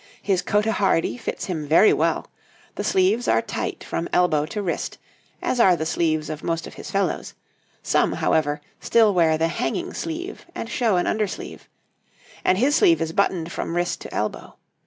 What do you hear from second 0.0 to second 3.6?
His cotehardie fits him very well: the sleeves are